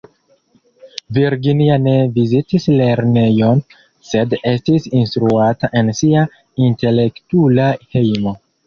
[1.17, 3.63] Virginia ne vizitis lernejon,
[4.13, 6.29] sed estis instruata en sia
[6.71, 8.39] intelektula hejmo.